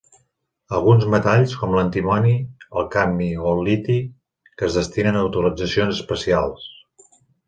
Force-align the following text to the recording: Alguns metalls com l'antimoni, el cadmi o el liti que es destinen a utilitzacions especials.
Alguns 0.75 1.03
metalls 1.15 1.51
com 1.63 1.73
l'antimoni, 1.79 2.31
el 2.81 2.87
cadmi 2.95 3.27
o 3.41 3.45
el 3.51 3.61
liti 3.67 3.97
que 4.61 4.65
es 4.69 4.79
destinen 4.79 5.19
a 5.21 5.21
utilitzacions 5.29 5.95
especials. 6.01 6.65